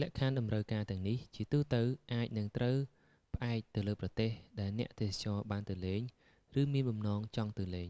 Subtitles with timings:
[0.00, 1.82] លក្ខខណ្ឌតម្រូវការទាំងនេះជាទូទៅ
[2.14, 2.76] អាចនឹងត្រូវ
[3.34, 6.00] ផ្អែកទៅលើប្រទេស ដែលអ្នកទេសចរបានទៅលេង
[6.60, 7.88] ឬមានបំណងចង់ទៅលេង